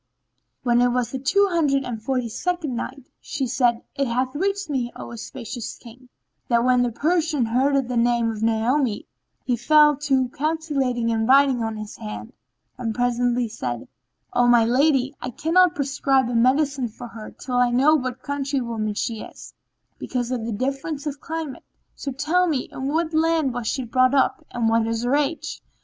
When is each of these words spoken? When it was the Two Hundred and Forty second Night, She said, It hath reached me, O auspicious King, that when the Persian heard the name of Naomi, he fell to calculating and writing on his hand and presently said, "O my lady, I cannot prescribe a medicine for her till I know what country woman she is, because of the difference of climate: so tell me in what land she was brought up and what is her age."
When 0.63 0.81
it 0.81 0.87
was 0.87 1.11
the 1.11 1.19
Two 1.19 1.47
Hundred 1.51 1.83
and 1.83 2.01
Forty 2.01 2.27
second 2.27 2.75
Night, 2.75 3.05
She 3.19 3.45
said, 3.45 3.83
It 3.93 4.07
hath 4.07 4.33
reached 4.33 4.67
me, 4.67 4.91
O 4.95 5.11
auspicious 5.11 5.77
King, 5.77 6.09
that 6.47 6.63
when 6.63 6.81
the 6.81 6.91
Persian 6.91 7.45
heard 7.45 7.87
the 7.87 7.97
name 7.97 8.31
of 8.31 8.41
Naomi, 8.41 9.05
he 9.45 9.55
fell 9.55 9.95
to 9.97 10.27
calculating 10.29 11.11
and 11.11 11.27
writing 11.29 11.61
on 11.61 11.77
his 11.77 11.97
hand 11.97 12.33
and 12.79 12.95
presently 12.95 13.47
said, 13.47 13.87
"O 14.33 14.47
my 14.47 14.65
lady, 14.65 15.13
I 15.21 15.29
cannot 15.29 15.75
prescribe 15.75 16.31
a 16.31 16.33
medicine 16.33 16.87
for 16.87 17.05
her 17.07 17.29
till 17.29 17.57
I 17.57 17.69
know 17.69 17.93
what 17.93 18.23
country 18.23 18.59
woman 18.59 18.95
she 18.95 19.21
is, 19.21 19.53
because 19.99 20.31
of 20.31 20.43
the 20.47 20.51
difference 20.51 21.05
of 21.05 21.21
climate: 21.21 21.63
so 21.93 22.11
tell 22.11 22.47
me 22.47 22.67
in 22.71 22.87
what 22.87 23.13
land 23.13 23.53
she 23.67 23.83
was 23.83 23.91
brought 23.91 24.15
up 24.15 24.43
and 24.49 24.67
what 24.67 24.87
is 24.87 25.03
her 25.03 25.15
age." 25.15 25.61